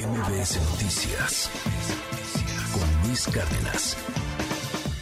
[0.00, 1.50] MBS Noticias
[2.72, 3.96] con Luis Cárdenas.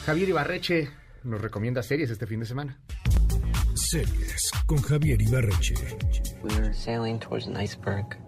[0.04, 0.88] Javier Ibarreche
[1.22, 2.80] nos recomienda series este fin de semana.
[3.74, 5.74] Series con Javier Ibarreche.
[6.42, 8.19] We sailing towards an iceberg.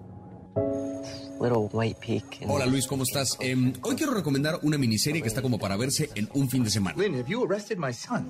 [1.41, 2.47] Little white peak.
[2.47, 3.37] Hola Luis, ¿cómo estás?
[3.41, 6.71] Em, hoy quiero recomendar una miniserie que está como para verse en un fin de
[6.71, 6.97] semana.
[6.97, 8.29] Lynn, have you arrested my son?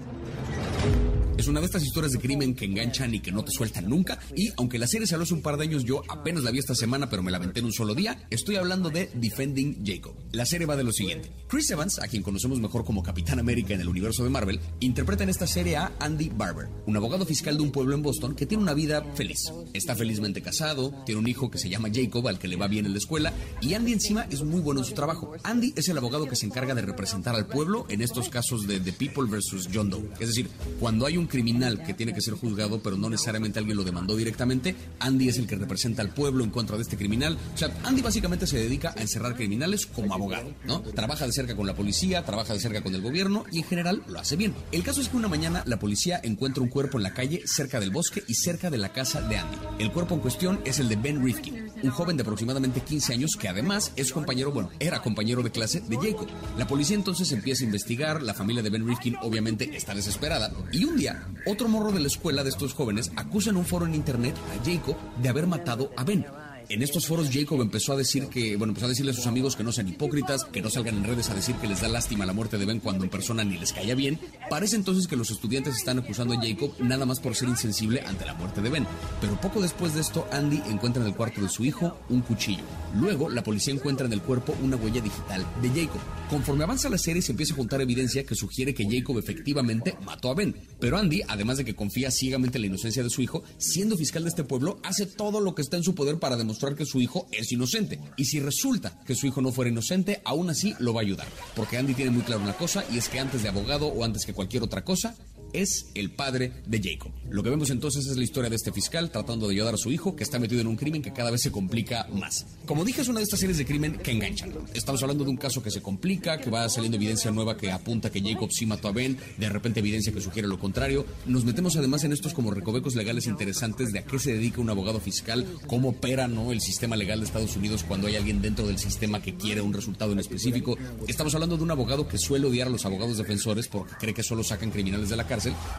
[1.41, 4.19] Es una de estas historias de crimen que enganchan y que no te sueltan nunca.
[4.37, 6.75] Y aunque la serie salió hace un par de años, yo apenas la vi esta
[6.75, 8.27] semana, pero me la aventé en un solo día.
[8.29, 10.15] Estoy hablando de Defending Jacob.
[10.33, 13.73] La serie va de lo siguiente: Chris Evans, a quien conocemos mejor como Capitán América
[13.73, 17.57] en el universo de Marvel, interpreta en esta serie a Andy Barber, un abogado fiscal
[17.57, 19.51] de un pueblo en Boston que tiene una vida feliz.
[19.73, 22.85] Está felizmente casado, tiene un hijo que se llama Jacob, al que le va bien
[22.85, 23.33] en la escuela,
[23.63, 25.33] y Andy encima es muy bueno en su trabajo.
[25.43, 28.79] Andy es el abogado que se encarga de representar al pueblo en estos casos de
[28.79, 30.07] The People versus John Doe.
[30.21, 33.79] Es decir, cuando hay un criminal que tiene que ser juzgado, pero no necesariamente alguien
[33.79, 34.77] lo demandó directamente.
[34.99, 37.39] Andy es el que representa al pueblo en contra de este criminal.
[37.55, 40.83] O sea, Andy básicamente se dedica a encerrar criminales como abogado, ¿no?
[40.83, 44.03] Trabaja de cerca con la policía, trabaja de cerca con el gobierno y en general
[44.07, 44.55] lo hace bien.
[44.73, 47.81] El caso es que una mañana la policía encuentra un cuerpo en la calle cerca
[47.81, 49.57] del bosque y cerca de la casa de Andy.
[49.79, 53.37] El cuerpo en cuestión es el de Ben Rifkin, un joven de aproximadamente 15 años
[53.39, 56.29] que además es compañero, bueno, era compañero de clase de Jacob.
[56.59, 60.85] La policía entonces empieza a investigar, la familia de Ben Rifkin obviamente está desesperada y
[60.85, 63.95] un día otro morro de la escuela de estos jóvenes acusa en un foro en
[63.95, 66.27] internet a Jacob de haber matado a Ben.
[66.71, 69.57] En estos foros Jacob empezó a decir que, bueno, empezó a decirle a sus amigos
[69.57, 72.25] que no sean hipócritas, que no salgan en redes a decir que les da lástima
[72.25, 74.21] la muerte de Ben cuando en persona ni les caía bien.
[74.49, 78.25] Parece entonces que los estudiantes están acusando a Jacob nada más por ser insensible ante
[78.25, 78.87] la muerte de Ben.
[79.21, 82.63] Pero poco después de esto, Andy encuentra en el cuarto de su hijo un cuchillo.
[82.95, 86.01] Luego, la policía encuentra en el cuerpo una huella digital de Jacob.
[86.29, 90.31] Conforme avanza la serie, se empieza a juntar evidencia que sugiere que Jacob efectivamente mató
[90.31, 90.55] a Ben.
[90.79, 94.23] Pero Andy, además de que confía ciegamente en la inocencia de su hijo, siendo fiscal
[94.23, 97.01] de este pueblo, hace todo lo que está en su poder para demostrar que su
[97.01, 97.99] hijo es inocente.
[98.17, 101.27] Y si resulta que su hijo no fuera inocente, aún así lo va a ayudar.
[101.57, 104.25] Porque Andy tiene muy claro una cosa, y es que antes de abogado o antes
[104.25, 105.17] que cualquier otra cosa,
[105.53, 107.13] es el padre de Jacob.
[107.31, 109.93] Lo que vemos entonces es la historia de este fiscal tratando de ayudar a su
[109.93, 112.47] hijo que está metido en un crimen que cada vez se complica más.
[112.67, 114.53] Como dije, es una de estas series de crimen que enganchan.
[114.75, 118.11] Estamos hablando de un caso que se complica, que va saliendo evidencia nueva que apunta
[118.11, 121.07] que Jacob sí mató a Ben, de repente evidencia que sugiere lo contrario.
[121.27, 124.71] Nos metemos además en estos como recovecos legales interesantes de a qué se dedica un
[124.71, 126.53] abogado fiscal, cómo opera ¿no?
[126.53, 129.73] el sistema legal de Estados Unidos cuando hay alguien dentro del sistema que quiere un
[129.73, 130.77] resultado en específico.
[131.07, 134.23] Estamos hablando de un abogado que suele odiar a los abogados defensores porque cree que
[134.23, 135.27] solo sacan criminales de la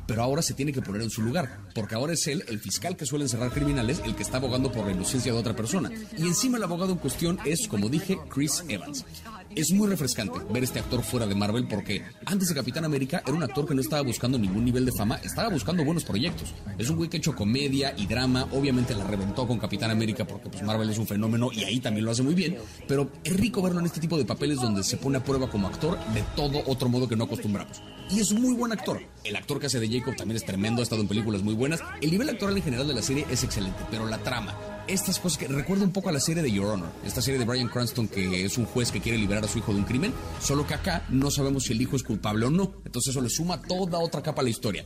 [0.06, 2.96] pero ahora se tiene que poner en su lugar, porque ahora es él, el fiscal
[2.96, 5.92] que suele encerrar criminales, el que está abogando por la inocencia de otra persona.
[6.18, 9.06] Y encima el abogado en cuestión es, como dije, Chris Evans.
[9.54, 13.36] Es muy refrescante ver este actor fuera de Marvel porque antes de Capitán América era
[13.36, 16.54] un actor que no estaba buscando ningún nivel de fama, estaba buscando buenos proyectos.
[16.78, 20.26] Es un güey que ha hecho comedia y drama, obviamente la reventó con Capitán América
[20.26, 22.58] porque pues Marvel es un fenómeno y ahí también lo hace muy bien,
[22.88, 25.68] pero es rico verlo en este tipo de papeles donde se pone a prueba como
[25.68, 27.82] actor de todo otro modo que no acostumbramos.
[28.10, 29.02] Y es muy buen actor.
[29.26, 31.82] El actor que hace de Jacob también es tremendo, ha estado en películas muy buenas.
[32.02, 35.38] El nivel actoral en general de la serie es excelente, pero la trama, estas cosas
[35.38, 38.08] que recuerda un poco a la serie de Your Honor, esta serie de Brian Cranston
[38.08, 40.74] que es un juez que quiere liberar a su hijo de un crimen, solo que
[40.74, 44.00] acá no sabemos si el hijo es culpable o no, entonces eso le suma toda
[44.00, 44.86] otra capa a la historia.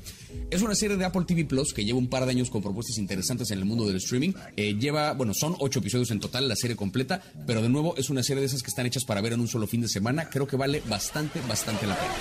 [0.50, 2.98] Es una serie de Apple TV Plus que lleva un par de años con propuestas
[2.98, 6.56] interesantes en el mundo del streaming, eh, lleva, bueno, son ocho episodios en total, la
[6.56, 9.34] serie completa, pero de nuevo es una serie de esas que están hechas para ver
[9.34, 12.14] en un solo fin de semana, creo que vale bastante, bastante la pena.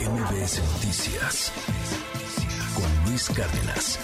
[0.00, 1.52] MBS Noticias
[2.74, 3.98] con Luis Cárdenas.